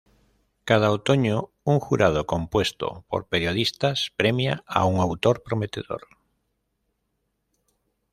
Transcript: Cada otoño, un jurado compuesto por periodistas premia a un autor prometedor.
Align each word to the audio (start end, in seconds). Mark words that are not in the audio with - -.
Cada 0.65 0.89
otoño, 0.89 1.51
un 1.63 1.79
jurado 1.79 2.25
compuesto 2.25 3.05
por 3.07 3.27
periodistas 3.27 4.11
premia 4.17 4.63
a 4.65 4.85
un 4.85 4.99
autor 4.99 5.43
prometedor. 5.43 6.07